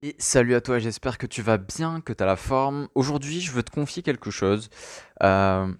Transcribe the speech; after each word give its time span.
Et 0.00 0.14
salut 0.20 0.54
à 0.54 0.60
toi, 0.60 0.78
j'espère 0.78 1.18
que 1.18 1.26
tu 1.26 1.42
vas 1.42 1.56
bien, 1.56 2.00
que 2.00 2.12
tu 2.12 2.22
as 2.22 2.26
la 2.26 2.36
forme. 2.36 2.86
Aujourd'hui, 2.94 3.40
je 3.40 3.50
veux 3.50 3.64
te 3.64 3.72
confier 3.72 4.04
quelque 4.04 4.30
chose 4.30 4.70
euh, 5.24 5.74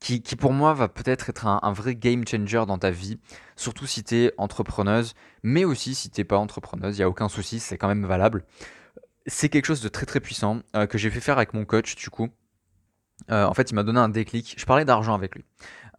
qui, 0.00 0.20
pour 0.36 0.52
moi 0.52 0.74
va 0.74 0.88
peut-être 0.88 1.30
être 1.30 1.46
un, 1.46 1.72
vrai 1.72 1.94
game 1.94 2.26
changer 2.26 2.64
dans 2.66 2.78
ta 2.78 2.90
vie, 2.90 3.20
surtout 3.54 3.86
si 3.86 4.02
tu 4.02 4.16
es 4.16 4.32
entrepreneuse, 4.38 5.14
mais 5.44 5.64
aussi 5.64 5.94
si 5.94 6.10
t'es 6.10 6.24
pas 6.24 6.36
entrepreneuse, 6.36 6.96
il 6.96 7.00
n'y 7.00 7.04
a 7.04 7.08
aucun 7.08 7.28
souci, 7.28 7.60
c'est 7.60 7.78
quand 7.78 7.86
même 7.86 8.04
valable. 8.04 8.44
C'est 9.26 9.48
quelque 9.48 9.66
chose 9.66 9.80
de 9.80 9.88
très 9.88 10.04
très 10.04 10.18
puissant 10.18 10.62
euh, 10.74 10.86
que 10.86 10.98
j'ai 10.98 11.08
fait 11.08 11.20
faire 11.20 11.36
avec 11.36 11.54
mon 11.54 11.64
coach 11.64 11.94
du 11.94 12.10
coup. 12.10 12.30
Euh, 13.30 13.44
en 13.44 13.54
fait, 13.54 13.70
il 13.70 13.74
m'a 13.74 13.84
donné 13.84 14.00
un 14.00 14.08
déclic. 14.08 14.56
Je 14.58 14.66
parlais 14.66 14.84
d'argent 14.84 15.14
avec 15.14 15.36
lui. 15.36 15.44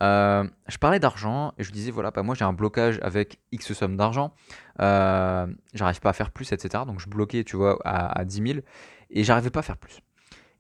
Euh, 0.02 0.44
je 0.68 0.78
parlais 0.78 1.00
d'argent 1.00 1.54
et 1.58 1.64
je 1.64 1.72
disais 1.72 1.92
voilà, 1.92 2.12
bah, 2.12 2.24
moi 2.24 2.36
j'ai 2.36 2.46
un 2.46 2.54
blocage 2.54 3.00
avec 3.02 3.40
X 3.52 3.74
somme 3.74 3.96
d'argent. 3.96 4.34
Euh, 4.82 5.48
j'arrive 5.74 6.00
pas 6.00 6.10
à 6.10 6.14
faire 6.14 6.32
plus, 6.32 6.52
etc. 6.52 6.84
Donc 6.86 7.00
je 7.00 7.10
bloquais, 7.10 7.44
tu 7.44 7.56
vois, 7.56 7.80
à, 7.86 8.20
à 8.20 8.26
10 8.26 8.48
000 8.48 8.60
et 9.10 9.24
j'arrivais 9.24 9.50
pas 9.50 9.60
à 9.60 9.64
faire 9.64 9.78
plus. 9.78 10.00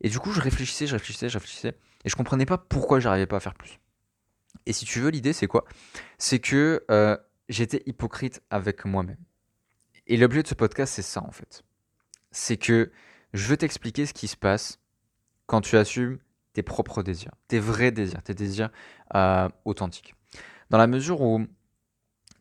Et 0.02 0.10
du 0.10 0.20
coup, 0.20 0.32
je 0.32 0.42
réfléchissais, 0.42 0.88
je 0.88 0.94
réfléchissais, 0.94 1.30
je 1.30 1.38
réfléchissais 1.38 1.78
et 2.06 2.10
je 2.10 2.16
comprenais 2.16 2.46
pas 2.46 2.58
pourquoi 2.58 3.00
j'arrivais 3.00 3.26
pas 3.26 3.38
à 3.38 3.42
faire 3.42 3.56
plus. 3.56 3.80
Et 4.66 4.74
si 4.74 4.86
tu 4.86 5.00
veux, 5.00 5.10
l'idée 5.10 5.34
c'est 5.34 5.48
quoi? 5.48 5.66
C'est 6.18 6.40
que 6.40 6.84
euh, 6.90 7.18
j'étais 7.50 7.84
hypocrite 7.86 8.42
avec 8.50 8.86
moi-même. 8.86 9.18
Et 10.08 10.18
l'objet 10.18 10.44
de 10.44 10.48
ce 10.48 10.56
podcast, 10.56 10.94
c'est 10.94 11.02
ça 11.02 11.24
en 11.24 11.32
fait. 11.32 11.64
C'est 12.32 12.58
que 12.58 12.92
je 13.34 13.48
veux 13.48 13.58
t'expliquer 13.58 14.06
ce 14.06 14.14
qui 14.14 14.28
se 14.28 14.38
passe 14.38 14.80
quand 15.46 15.62
tu 15.62 15.78
assumes 15.78 16.20
tes 16.56 16.64
propres 16.64 17.04
désirs, 17.04 17.34
tes 17.50 17.60
vrais 17.60 17.92
désirs, 17.92 18.24
tes 18.24 18.34
désirs 18.34 18.70
euh, 19.14 19.50
authentiques. 19.66 20.16
Dans 20.70 20.78
la 20.78 20.88
mesure 20.88 21.22
où, 21.22 21.46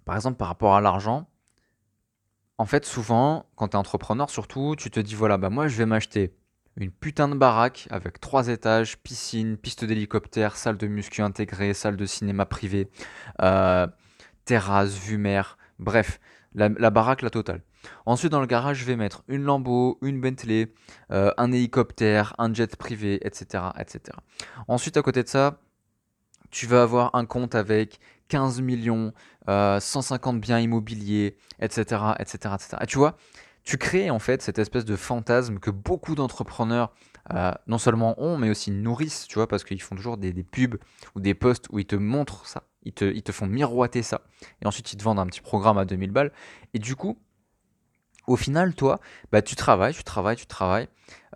par 0.05 0.15
exemple, 0.15 0.37
par 0.37 0.49
rapport 0.49 0.77
à 0.77 0.81
l'argent, 0.81 1.29
en 2.57 2.65
fait, 2.65 2.85
souvent, 2.85 3.47
quand 3.57 3.69
tu 3.69 3.73
es 3.73 3.77
entrepreneur, 3.77 4.31
surtout, 4.31 4.77
tu 4.77 4.91
te 4.91 5.01
dis 5.01 5.17
voilà, 5.17 5.37
bah 5.37 5.51
moi, 5.51 5.67
je 5.67 5.77
vais 5.77 5.87
m'acheter 5.87 6.33
une 6.77 6.93
putain 6.93 7.29
de 7.29 7.35
baraque 7.35 7.89
avec 7.91 8.21
trois 8.21 8.49
étages, 8.49 8.99
piscine, 8.99 9.57
piste 9.57 9.85
d'hélicoptère, 9.85 10.57
salle 10.57 10.77
de 10.77 10.87
muscu 10.87 11.21
intégrée, 11.21 11.75
salle 11.75 11.97
de 11.97 12.07
cinéma 12.07 12.47
privé, 12.47 12.89
euh, 13.43 13.89
terrasse, 14.45 14.97
vue 14.97 15.19
mer, 15.19 15.59
bref, 15.81 16.21
la 16.55 16.69
baraque, 16.91 17.23
la 17.23 17.31
totale. 17.31 17.63
Ensuite, 18.07 18.33
dans 18.33 18.41
le 18.41 18.47
garage, 18.47 18.79
je 18.79 18.85
vais 18.85 18.97
mettre 18.97 19.23
une 19.29 19.43
Lambo, 19.43 19.99
une 20.03 20.21
Bentley, 20.21 20.73
euh, 21.11 21.31
un 21.37 21.53
hélicoptère, 21.53 22.35
un 22.39 22.53
jet 22.53 22.77
privé, 22.77 23.19
etc., 23.27 23.65
etc. 23.79 24.17
Ensuite, 24.69 24.97
à 24.97 25.03
côté 25.03 25.23
de 25.23 25.29
ça, 25.29 25.61
tu 26.51 26.67
vas 26.67 26.83
avoir 26.83 27.15
un 27.15 27.27
compte 27.27 27.55
avec 27.55 27.99
15 28.29 28.61
millions, 28.61 29.13
euh, 29.49 29.81
150 29.81 30.41
biens 30.41 30.61
immobiliers, 30.61 31.37
etc., 31.61 32.03
etc., 32.19 32.55
etc. 32.55 32.77
Et 32.81 32.87
tu 32.87 32.99
vois, 32.99 33.17
tu 33.65 33.79
crées 33.79 34.11
en 34.11 34.19
fait 34.19 34.43
cette 34.43 34.59
espèce 34.59 34.85
de 34.85 34.95
fantasme 34.95 35.59
que 35.59 35.71
beaucoup 35.71 36.15
d'entrepreneurs 36.15 36.93
euh, 37.33 37.53
non 37.67 37.79
seulement 37.79 38.15
ont, 38.23 38.37
mais 38.37 38.51
aussi 38.51 38.71
nourrissent, 38.71 39.27
tu 39.27 39.37
vois, 39.37 39.49
parce 39.49 39.65
qu'ils 39.65 39.81
font 39.81 39.97
toujours 39.97 40.19
des, 40.19 40.33
des 40.33 40.45
pubs 40.45 40.77
ou 41.15 41.21
des 41.21 41.35
posts 41.35 41.67
où 41.71 41.79
ils 41.79 41.87
te 41.87 41.97
montrent 41.97 42.47
ça, 42.47 42.65
ils 42.83 42.93
te, 42.93 43.07
ils 43.07 43.23
te 43.23 43.33
font 43.33 43.47
miroiter 43.47 44.03
ça, 44.03 44.21
et 44.61 44.67
ensuite 44.67 44.93
ils 44.93 44.99
te 44.99 45.03
vendent 45.03 45.19
un 45.19 45.27
petit 45.27 45.41
programme 45.41 45.79
à 45.79 45.87
2000 45.87 46.11
balles, 46.11 46.33
et 46.75 46.79
du 46.79 46.97
coup, 46.97 47.19
au 48.27 48.37
final, 48.37 48.75
toi, 48.75 49.01
bah, 49.33 49.43
tu 49.43 49.57
travailles, 49.57 49.95
tu 49.95 50.05
travailles, 50.05 50.37
tu 50.37 50.47
travailles. 50.47 50.89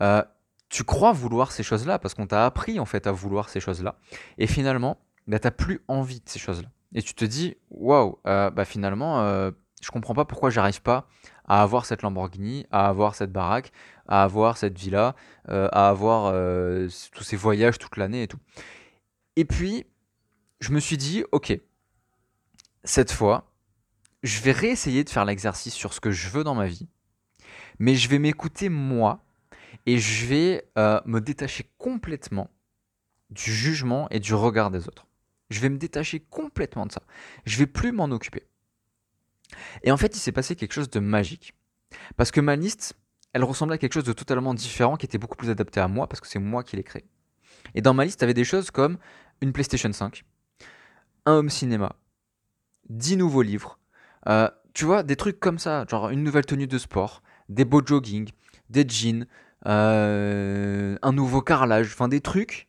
euh, 0.02 0.22
tu 0.68 0.84
crois 0.84 1.12
vouloir 1.12 1.52
ces 1.52 1.62
choses-là 1.62 1.98
parce 1.98 2.14
qu'on 2.14 2.26
t'a 2.26 2.44
appris 2.44 2.78
en 2.78 2.84
fait 2.84 3.06
à 3.06 3.12
vouloir 3.12 3.48
ces 3.48 3.60
choses-là. 3.60 3.96
Et 4.36 4.46
finalement, 4.46 4.98
bah, 5.26 5.38
t'as 5.38 5.50
plus 5.50 5.80
envie 5.88 6.20
de 6.20 6.28
ces 6.28 6.38
choses-là. 6.38 6.68
Et 6.94 7.02
tu 7.02 7.14
te 7.14 7.24
dis, 7.24 7.56
waouh, 7.70 8.18
euh, 8.26 8.50
bah 8.50 8.64
finalement, 8.64 9.20
euh, 9.20 9.50
je 9.82 9.90
comprends 9.90 10.14
pas 10.14 10.24
pourquoi 10.24 10.50
j'arrive 10.50 10.82
pas 10.82 11.06
à 11.46 11.62
avoir 11.62 11.86
cette 11.86 12.02
Lamborghini, 12.02 12.66
à 12.70 12.88
avoir 12.88 13.14
cette 13.14 13.32
baraque, 13.32 13.72
à 14.06 14.22
avoir 14.22 14.56
cette 14.56 14.78
villa, 14.78 15.14
euh, 15.48 15.68
à 15.72 15.88
avoir 15.88 16.32
tous 17.12 17.22
ces 17.24 17.36
voyages 17.36 17.78
toute 17.78 17.96
l'année 17.96 18.22
et 18.22 18.28
tout. 18.28 18.38
Et 19.36 19.44
puis, 19.44 19.86
je 20.60 20.72
me 20.72 20.80
suis 20.80 20.96
dit, 20.96 21.24
ok, 21.32 21.58
cette 22.84 23.12
fois, 23.12 23.50
je 24.22 24.40
vais 24.42 24.52
réessayer 24.52 25.04
de 25.04 25.10
faire 25.10 25.24
l'exercice 25.24 25.74
sur 25.74 25.92
ce 25.92 26.00
que 26.00 26.10
je 26.10 26.28
veux 26.28 26.44
dans 26.44 26.54
ma 26.54 26.66
vie, 26.66 26.88
mais 27.78 27.94
je 27.94 28.08
vais 28.08 28.18
m'écouter 28.18 28.68
moi 28.68 29.24
et 29.86 29.98
je 29.98 30.26
vais 30.26 30.68
euh, 30.76 31.00
me 31.04 31.20
détacher 31.20 31.70
complètement 31.78 32.50
du 33.30 33.52
jugement 33.52 34.08
et 34.10 34.20
du 34.20 34.34
regard 34.34 34.70
des 34.70 34.88
autres. 34.88 35.06
Je 35.50 35.60
vais 35.60 35.68
me 35.68 35.78
détacher 35.78 36.20
complètement 36.20 36.86
de 36.86 36.92
ça. 36.92 37.02
Je 37.46 37.58
vais 37.58 37.66
plus 37.66 37.92
m'en 37.92 38.04
occuper. 38.04 38.46
Et 39.82 39.90
en 39.90 39.96
fait, 39.96 40.14
il 40.16 40.20
s'est 40.20 40.32
passé 40.32 40.56
quelque 40.56 40.72
chose 40.72 40.90
de 40.90 41.00
magique. 41.00 41.54
Parce 42.16 42.30
que 42.30 42.40
ma 42.40 42.56
liste, 42.56 42.94
elle 43.32 43.44
ressemblait 43.44 43.76
à 43.76 43.78
quelque 43.78 43.94
chose 43.94 44.04
de 44.04 44.12
totalement 44.12 44.54
différent 44.54 44.96
qui 44.96 45.06
était 45.06 45.18
beaucoup 45.18 45.36
plus 45.36 45.50
adapté 45.50 45.80
à 45.80 45.88
moi 45.88 46.06
parce 46.06 46.20
que 46.20 46.26
c'est 46.26 46.38
moi 46.38 46.62
qui 46.62 46.76
l'ai 46.76 46.82
créé. 46.82 47.04
Et 47.74 47.80
dans 47.80 47.94
ma 47.94 48.04
liste, 48.04 48.20
il 48.20 48.22
y 48.22 48.24
avait 48.24 48.34
des 48.34 48.44
choses 48.44 48.70
comme 48.70 48.98
une 49.40 49.52
PlayStation 49.52 49.92
5, 49.92 50.24
un 51.26 51.32
home 51.32 51.50
cinéma, 51.50 51.96
10 52.88 53.18
nouveaux 53.18 53.42
livres, 53.42 53.78
euh, 54.26 54.48
tu 54.74 54.84
vois, 54.84 55.02
des 55.02 55.16
trucs 55.16 55.40
comme 55.40 55.58
ça, 55.58 55.84
genre 55.88 56.10
une 56.10 56.22
nouvelle 56.22 56.46
tenue 56.46 56.66
de 56.66 56.78
sport, 56.78 57.22
des 57.48 57.64
beaux 57.64 57.84
jogging, 57.84 58.30
des 58.70 58.86
jeans, 58.88 59.26
euh, 59.66 60.96
un 61.02 61.12
nouveau 61.12 61.42
carrelage, 61.42 61.90
enfin 61.92 62.08
des 62.08 62.20
trucs 62.20 62.68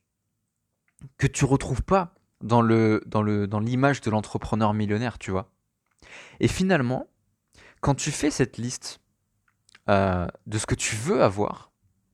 que 1.17 1.27
tu 1.27 1.45
retrouves 1.45 1.83
pas 1.83 2.15
dans 2.41 2.61
le 2.61 3.03
dans 3.05 3.21
le 3.21 3.47
dans 3.47 3.59
l'image 3.59 4.01
de 4.01 4.09
l'entrepreneur 4.09 4.73
millionnaire, 4.73 5.19
tu 5.19 5.31
vois. 5.31 5.51
Et 6.39 6.47
finalement, 6.47 7.07
quand 7.81 7.95
tu 7.95 8.11
fais 8.11 8.31
cette 8.31 8.57
liste 8.57 8.99
euh, 9.89 10.27
de 10.47 10.57
ce 10.57 10.65
que 10.65 10.75
tu 10.75 10.95
veux 10.95 11.21
avoir, 11.23 11.71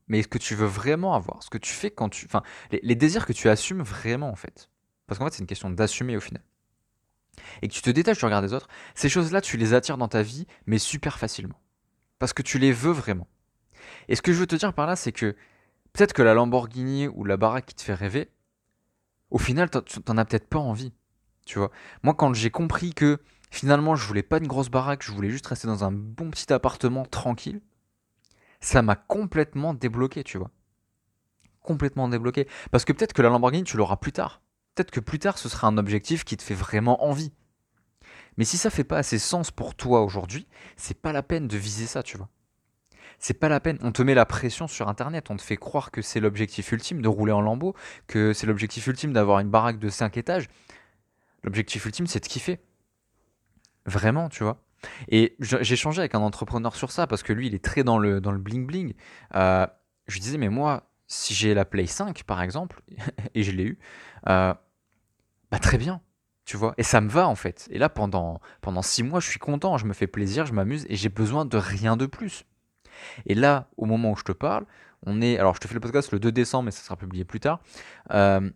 mais 0.08 0.22
ce 0.24 0.28
que 0.28 0.38
tu 0.38 0.56
veux 0.56 0.68
vraiment 0.68 1.14
avoir, 1.16 1.44
ce 1.44 1.50
que 1.50 1.58
tu 1.58 1.74
fais 1.74 1.92
quand 1.92 2.10
tu, 2.10 2.26
enfin, 2.26 2.44
les, 2.72 2.80
les 2.84 2.96
désirs 2.96 3.26
que 3.26 3.34
tu 3.34 3.50
assumes 3.50 3.82
vraiment 3.82 4.30
en 4.30 4.36
fait, 4.36 4.70
parce 5.08 5.20
qu'en 5.20 5.26
fait 5.26 5.34
c'est 5.34 5.42
une 5.42 5.48
question 5.48 5.70
d'assumer 5.70 6.18
au 6.18 6.22
final, 6.22 6.44
et 7.62 7.68
que 7.68 7.74
tu 7.74 7.82
te 7.82 7.90
détaches 7.90 8.20
du 8.20 8.26
regard 8.26 8.42
des 8.42 8.54
autres, 8.54 8.68
ces 8.94 9.10
choses-là 9.10 9.42
tu 9.42 9.58
les 9.58 9.74
attires 9.74 9.98
dans 9.98 10.08
ta 10.08 10.22
vie, 10.22 10.46
mais 10.66 10.78
super 10.78 11.20
facilement, 11.20 11.60
parce 12.20 12.34
que 12.34 12.42
tu 12.42 12.60
les 12.60 12.72
veux 12.72 12.92
vraiment. 12.92 13.28
Et 14.08 14.16
ce 14.16 14.22
que 14.22 14.34
je 14.34 14.40
veux 14.40 14.48
te 14.48 14.56
dire 14.56 14.74
par 14.74 14.88
là, 14.88 14.96
c'est 14.96 15.12
que 15.12 15.36
peut-être 15.94 16.14
que 16.14 16.22
la 16.22 16.34
Lamborghini 16.34 17.08
ou 17.08 17.24
la 17.24 17.38
baraque 17.38 17.66
qui 17.66 17.76
te 17.76 17.82
fait 17.82 17.94
rêver, 17.94 18.30
au 19.32 19.38
final, 19.38 19.70
t'en 19.70 20.18
as 20.18 20.26
peut-être 20.26 20.48
pas 20.48 20.60
envie. 20.60 20.94
Tu 21.46 21.60
vois. 21.60 21.72
Moi, 22.04 22.14
quand 22.14 22.34
j'ai 22.34 22.50
compris 22.52 22.94
que 22.94 23.20
finalement, 23.52 23.96
je 23.96 24.06
voulais 24.08 24.24
pas 24.24 24.38
une 24.38 24.48
grosse 24.48 24.70
baraque, 24.70 25.04
je 25.04 25.12
voulais 25.12 25.30
juste 25.30 25.48
rester 25.48 25.68
dans 25.68 25.84
un 25.84 25.92
bon 25.92 26.32
petit 26.32 26.52
appartement 26.52 27.06
tranquille, 27.06 27.62
ça 28.60 28.82
m'a 28.82 28.96
complètement 28.96 29.74
débloqué, 29.74 30.24
tu 30.24 30.38
vois. 30.38 30.52
Complètement 31.62 32.08
débloqué. 32.08 32.48
Parce 32.72 32.86
que 32.86 32.94
peut-être 32.94 33.14
que 33.14 33.22
la 33.22 33.30
Lamborghini, 33.30 33.64
tu 33.64 33.78
l'auras 33.78 33.98
plus 33.98 34.12
tard. 34.12 34.42
Peut-être 34.76 34.92
que 34.92 35.00
plus 35.00 35.20
tard, 35.20 35.38
ce 35.38 35.48
sera 35.48 35.68
un 35.68 35.78
objectif 35.78 36.26
qui 36.26 36.36
te 36.36 36.44
fait 36.44 36.54
vraiment 36.54 37.06
envie. 37.06 37.32
Mais 38.38 38.44
si 38.44 38.58
ça 38.58 38.70
fait 38.70 38.84
pas 38.84 38.98
assez 38.98 39.18
sens 39.18 39.50
pour 39.50 39.74
toi 39.76 40.04
aujourd'hui, 40.04 40.48
c'est 40.76 41.02
pas 41.02 41.14
la 41.14 41.24
peine 41.24 41.48
de 41.48 41.58
viser 41.58 41.86
ça, 41.86 42.04
tu 42.04 42.18
vois. 42.18 42.30
C'est 43.18 43.36
pas 43.36 43.48
la 43.48 43.62
peine. 43.62 43.78
On 43.82 43.94
te 43.94 44.02
met 44.02 44.14
la 44.14 44.26
pression 44.26 44.68
sur 44.68 44.90
Internet. 44.90 45.32
On 45.32 45.38
te 45.38 45.42
fait 45.42 45.56
croire 45.56 45.92
que 45.92 46.02
c'est 46.02 46.20
l'objectif 46.20 46.72
ultime 46.74 47.02
de 47.02 47.08
rouler 47.08 47.32
en 47.32 47.40
lambeau, 47.40 47.74
que 48.08 48.34
c'est 48.34 48.46
l'objectif 48.46 48.86
ultime 48.88 49.14
d'avoir 49.14 49.40
une 49.40 49.50
baraque 49.50 49.80
de 49.80 49.88
5 49.88 50.18
étages. 50.18 50.50
L'objectif 51.44 51.86
ultime, 51.86 52.08
c'est 52.08 52.20
de 52.20 52.28
kiffer. 52.28 52.60
Vraiment, 53.86 54.28
tu 54.28 54.44
vois. 54.44 54.62
Et 55.08 55.38
j'ai 55.40 55.76
changé 55.76 56.00
avec 56.00 56.14
un 56.16 56.20
entrepreneur 56.20 56.76
sur 56.76 56.92
ça 56.92 57.08
parce 57.08 57.24
que 57.24 57.32
lui, 57.32 57.48
il 57.48 57.56
est 57.56 57.64
très 57.64 57.84
dans 57.84 57.98
le, 57.98 58.20
dans 58.20 58.32
le 58.32 58.40
bling 58.40 58.68
bling. 58.68 58.94
Euh, 59.36 59.66
je 60.08 60.14
lui 60.14 60.20
disais, 60.20 60.38
mais 60.38 60.50
moi, 60.50 60.90
si 61.08 61.34
j'ai 61.34 61.54
la 61.54 61.66
Play 61.66 61.88
5, 61.88 62.24
par 62.24 62.42
exemple, 62.42 62.82
et 63.34 63.44
je 63.44 63.52
l'ai 63.52 63.64
eu, 63.64 63.80
euh, 64.28 64.54
bah 65.56 65.60
très 65.60 65.78
bien, 65.78 66.02
tu 66.44 66.58
vois? 66.58 66.74
Et 66.78 66.84
ça 66.84 67.00
me 67.00 67.08
va, 67.08 67.30
en 67.30 67.36
fait. 67.36 67.70
Et 67.72 67.78
là, 67.78 67.88
pendant, 67.88 68.42
pendant 68.60 68.82
six 68.82 69.04
mois, 69.04 69.22
je 69.22 69.30
suis 69.30 69.40
content, 69.40 69.78
je 69.78 69.86
me 69.86 69.94
fais 69.94 70.06
plaisir, 70.06 70.46
je 70.46 70.52
m'amuse 70.52 70.86
et 70.90 70.98
j'ai 70.98 71.08
besoin 71.08 71.46
de 71.46 71.58
rien 71.58 71.96
de 71.96 72.06
plus. 72.06 72.44
Et 73.26 73.36
là, 73.36 73.70
au 73.78 73.86
moment 73.86 74.12
où 74.12 74.16
je 74.18 74.24
te 74.24 74.34
parle, 74.34 74.66
on 75.06 75.22
est. 75.22 75.38
Alors, 75.38 75.56
je 75.56 75.62
te 75.62 75.68
fais 75.70 75.74
le 75.74 75.80
podcast 75.80 76.12
le 76.12 76.20
2 76.20 76.34
décembre, 76.34 76.66
mais 76.66 76.72
ça 76.72 76.84
sera 76.84 76.98
publié 76.98 77.24
plus 77.24 77.40
tard. 77.40 77.62
Euh, 78.12 78.50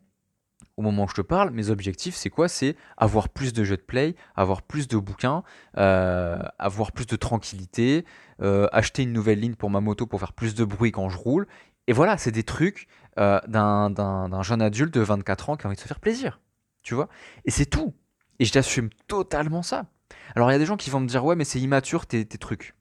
au 0.75 0.81
moment 0.81 1.06
où 1.06 1.07
je 1.07 1.13
te 1.13 1.22
parle, 1.22 1.51
mes 1.51 1.69
objectifs, 1.69 2.16
c'est 2.16 2.30
quoi? 2.30 2.50
C'est 2.50 2.75
avoir 2.98 3.30
plus 3.30 3.54
de 3.54 3.63
jeux 3.63 3.78
de 3.78 3.81
play, 3.81 4.16
avoir 4.36 4.62
plus 4.62 4.90
de 4.90 4.98
bouquins, 4.98 5.44
euh, 5.78 6.38
avoir 6.57 6.92
plus 6.92 7.07
de 7.07 7.16
tranquillité, 7.16 8.04
euh, 8.42 8.68
acheter 8.74 9.04
une 9.04 9.13
nouvelle 9.13 9.40
ligne 9.40 9.56
pour 9.56 9.69
ma 9.69 9.80
moto 9.80 10.06
pour 10.06 10.19
faire 10.19 10.34
plus 10.34 10.54
de 10.54 10.66
bruit 10.66 10.92
quand 10.92 11.07
je 11.07 11.18
roule. 11.18 11.48
Et 11.88 11.94
voilà, 11.94 12.18
c'est 12.18 12.31
des 12.31 12.44
trucs 12.44 12.90
d'un 13.16 14.42
jeune 14.42 14.62
adulte 14.62 14.94
de 14.94 15.01
24 15.01 15.50
ans 15.50 15.56
qui 15.56 15.66
a 15.66 15.68
envie 15.68 15.78
de 15.78 15.81
se 15.81 15.88
faire 15.88 16.01
plaisir. 16.01 16.40
Tu 16.81 16.94
vois? 16.94 17.10
Et 17.46 17.52
c'est 17.52 17.66
tout. 17.66 17.96
Et 18.40 18.46
je 18.46 18.52
t'assume 18.52 18.90
totalement 19.08 19.64
ça. 19.64 19.92
Alors, 20.36 20.50
il 20.50 20.54
y 20.54 20.56
a 20.56 20.60
des 20.60 20.66
gens 20.66 20.78
qui 20.78 20.90
vont 20.90 21.00
me 21.00 21.08
dire, 21.08 21.24
ouais, 21.26 21.36
mais 21.36 21.44
c'est 21.44 21.60
immature 21.60 22.06
tes, 22.06 22.26
trucs. 22.26 22.76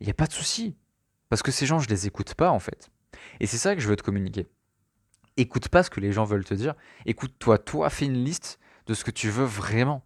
Il 0.00 0.06
n'y 0.06 0.10
a 0.10 0.14
pas 0.14 0.26
de 0.26 0.32
souci. 0.32 0.76
Parce 1.28 1.42
que 1.42 1.50
ces 1.50 1.66
gens, 1.66 1.78
je 1.78 1.88
les 1.88 2.06
écoute 2.06 2.34
pas, 2.34 2.50
en 2.50 2.58
fait. 2.58 2.90
Et 3.40 3.46
c'est 3.46 3.58
ça 3.58 3.74
que 3.74 3.80
je 3.80 3.88
veux 3.88 3.96
te 3.96 4.02
communiquer. 4.02 4.46
Écoute 5.36 5.68
pas 5.68 5.82
ce 5.82 5.90
que 5.90 6.00
les 6.00 6.12
gens 6.12 6.24
veulent 6.24 6.44
te 6.44 6.54
dire. 6.54 6.74
Écoute-toi, 7.06 7.58
toi, 7.58 7.90
fais 7.90 8.04
une 8.04 8.22
liste 8.24 8.58
de 8.86 8.94
ce 8.94 9.04
que 9.04 9.10
tu 9.10 9.30
veux 9.30 9.44
vraiment. 9.44 10.04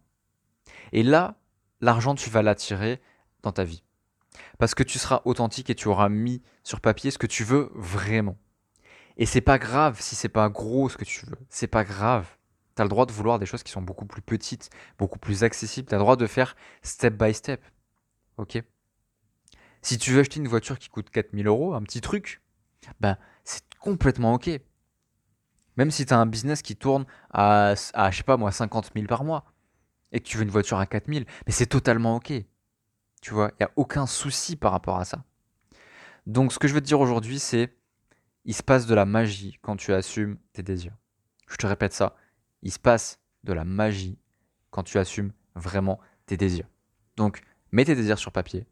Et 0.93 1.03
là, 1.03 1.39
l'argent, 1.81 2.15
tu 2.15 2.29
vas 2.29 2.41
l'attirer 2.41 3.01
dans 3.43 3.51
ta 3.51 3.63
vie. 3.63 3.83
Parce 4.57 4.75
que 4.75 4.83
tu 4.83 4.99
seras 4.99 5.21
authentique 5.25 5.69
et 5.69 5.75
tu 5.75 5.87
auras 5.87 6.09
mis 6.09 6.41
sur 6.63 6.81
papier 6.81 7.11
ce 7.11 7.17
que 7.17 7.27
tu 7.27 7.43
veux 7.43 7.71
vraiment. 7.75 8.37
Et 9.17 9.25
c'est 9.25 9.41
pas 9.41 9.57
grave 9.57 9.99
si 9.99 10.15
c'est 10.15 10.29
pas 10.29 10.49
gros 10.49 10.89
ce 10.89 10.97
que 10.97 11.05
tu 11.05 11.25
veux. 11.25 11.37
C'est 11.49 11.67
pas 11.67 11.83
grave. 11.83 12.27
Tu 12.77 12.81
as 12.81 12.85
le 12.85 12.89
droit 12.89 13.07
de 13.07 13.11
vouloir 13.11 13.39
des 13.39 13.47
choses 13.47 13.63
qui 13.63 13.71
sont 13.71 13.81
beaucoup 13.81 14.05
plus 14.05 14.21
petites, 14.21 14.69
beaucoup 14.99 15.17
plus 15.17 15.43
accessibles. 15.43 15.89
Tu 15.89 15.95
as 15.95 15.97
le 15.97 16.03
droit 16.03 16.15
de 16.15 16.27
faire 16.27 16.55
step 16.83 17.15
by 17.15 17.33
step. 17.33 17.65
Ok? 18.37 18.61
Si 19.81 19.97
tu 19.97 20.11
veux 20.11 20.19
acheter 20.21 20.39
une 20.39 20.47
voiture 20.47 20.77
qui 20.77 20.89
coûte 20.89 21.09
4000 21.09 21.47
euros, 21.47 21.73
un 21.73 21.81
petit 21.81 22.01
truc, 22.01 22.41
ben, 22.99 23.17
c'est 23.43 23.63
complètement 23.79 24.35
ok. 24.35 24.51
Même 25.75 25.89
si 25.89 26.05
tu 26.05 26.13
as 26.13 26.19
un 26.19 26.27
business 26.27 26.61
qui 26.61 26.75
tourne 26.75 27.05
à, 27.31 27.73
à, 27.93 28.11
je 28.11 28.17
sais 28.17 28.23
pas 28.23 28.37
moi, 28.37 28.51
50 28.51 28.91
000 28.93 29.07
par 29.07 29.23
mois 29.23 29.45
et 30.11 30.19
que 30.19 30.25
tu 30.25 30.37
veux 30.37 30.43
une 30.43 30.51
voiture 30.51 30.77
à 30.77 30.85
4000, 30.85 31.25
mais 31.47 31.51
c'est 31.51 31.65
totalement 31.65 32.15
ok. 32.15 32.31
Tu 33.21 33.33
vois, 33.33 33.49
il 33.53 33.63
n'y 33.63 33.65
a 33.65 33.71
aucun 33.75 34.05
souci 34.05 34.55
par 34.55 34.71
rapport 34.71 34.99
à 34.99 35.05
ça. 35.05 35.23
Donc 36.27 36.53
ce 36.53 36.59
que 36.59 36.67
je 36.67 36.75
veux 36.75 36.81
te 36.81 36.85
dire 36.85 36.99
aujourd'hui, 36.99 37.39
c'est 37.39 37.75
il 38.45 38.53
se 38.53 38.63
passe 38.63 38.85
de 38.85 38.93
la 38.93 39.05
magie 39.05 39.57
quand 39.63 39.77
tu 39.77 39.93
assumes 39.93 40.37
tes 40.53 40.61
désirs. 40.61 40.95
Je 41.49 41.55
te 41.57 41.65
répète 41.65 41.93
ça, 41.93 42.15
il 42.61 42.71
se 42.71 42.79
passe 42.79 43.19
de 43.43 43.53
la 43.53 43.63
magie 43.63 44.17
quand 44.71 44.83
tu 44.83 44.97
assumes 44.97 45.31
vraiment 45.55 45.99
tes 46.25 46.37
désirs. 46.37 46.67
Donc 47.15 47.41
mets 47.71 47.85
tes 47.85 47.95
désirs 47.95 48.19
sur 48.19 48.31
papier, 48.31 48.65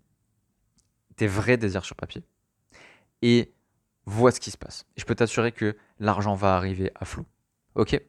tes 1.15 1.27
vrais 1.27 1.57
désirs 1.57 1.85
sur 1.85 1.95
papier, 1.95 2.23
et 3.21 3.53
vois 4.05 4.31
ce 4.31 4.39
qui 4.39 4.51
se 4.51 4.57
passe. 4.57 4.85
Je 4.97 5.05
peux 5.05 5.15
t'assurer 5.15 5.51
que 5.51 5.75
l'argent 5.99 6.35
va 6.35 6.55
arriver 6.55 6.91
à 6.95 7.05
flot. 7.05 7.25
Ok? 7.75 7.99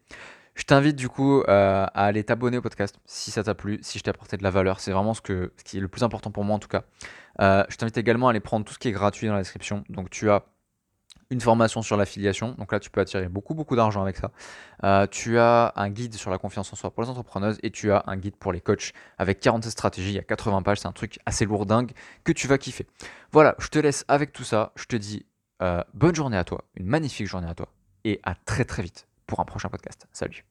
Je 0.55 0.65
t'invite 0.65 0.97
du 0.97 1.09
coup 1.11 1.41
euh, 1.41 1.85
à 1.85 2.07
aller 2.07 2.25
t'abonner 2.25 2.57
au 2.57 2.63
podcast 2.63 2.99
si 3.05 3.31
ça 3.31 3.43
t'a 3.43 3.55
plu, 3.55 3.79
si 3.83 3.99
je 3.99 4.05
t'ai 4.05 4.11
apporté 4.11 4.39
de 4.39 4.43
la 4.43 4.51
valeur. 4.51 4.81
C'est 4.81 4.91
vraiment 4.91 5.13
ce 5.13 5.21
qui 5.21 5.77
est 5.77 5.81
le 5.81 5.89
plus 5.89 6.03
important 6.03 6.31
pour 6.31 6.45
moi 6.45 6.57
en 6.57 6.59
tout 6.59 6.69
cas. 6.69 6.85
Euh, 7.41 7.63
je 7.69 7.77
t'invite 7.77 7.99
également 7.99 8.29
à 8.29 8.31
aller 8.31 8.41
prendre 8.41 8.65
tout 8.65 8.73
ce 8.73 8.79
qui 8.79 8.89
est 8.89 8.93
gratuit 8.93 9.27
dans 9.27 9.35
la 9.35 9.41
description. 9.41 9.85
Donc 9.91 10.09
tu 10.09 10.31
as 10.31 10.47
une 11.31 11.41
formation 11.41 11.83
sur 11.83 11.97
l'affiliation. 11.97 12.55
Donc 12.59 12.73
là, 12.73 12.81
tu 12.81 12.91
peux 12.91 13.01
attirer 13.01 13.29
beaucoup, 13.29 13.55
beaucoup 13.55 13.77
d'argent 13.77 14.03
avec 14.03 14.17
ça. 14.17 14.31
Euh, 14.85 15.07
tu 15.07 15.39
as 15.39 15.73
un 15.77 15.91
guide 15.91 16.15
sur 16.15 16.31
la 16.31 16.39
confiance 16.39 16.73
en 16.73 16.77
soi 16.77 16.91
pour 16.91 17.03
les 17.03 17.09
entrepreneuses 17.09 17.59
et 17.63 17.71
tu 17.71 17.93
as 17.93 18.05
un 18.07 18.17
guide 18.17 18.37
pour 18.37 18.53
les 18.53 18.61
coachs 18.61 18.93
avec 19.19 19.41
47 19.41 19.71
stratégies. 19.71 20.19
A 20.19 20.23
80 20.23 20.63
pages. 20.63 20.81
C'est 20.81 20.89
un 20.89 20.93
truc 20.93 21.19
assez 21.27 21.45
lourdingue 21.45 21.93
que 22.25 22.33
tu 22.33 22.47
vas 22.47 22.59
kiffer. 22.59 22.87
Voilà, 23.33 23.55
je 23.59 23.69
te 23.69 23.79
laisse 23.79 24.05
avec 24.09 24.33
tout 24.33 24.45
ça. 24.45 24.73
Je 24.77 24.87
te 24.87 24.97
dis 24.97 25.27
bonne 25.95 26.15
journée 26.15 26.37
à 26.37 26.45
toi, 26.45 26.65
une 26.77 26.87
magnifique 26.87 27.27
journée 27.27 27.49
à 27.49 27.55
toi 27.55 27.69
et 28.05 28.21
à 28.23 28.35
très 28.35 28.65
très 28.65 28.83
vite 28.83 29.09
pour 29.27 29.41
un 29.41 29.45
prochain 29.45 29.69
podcast. 29.69 30.07
Salut 30.13 30.47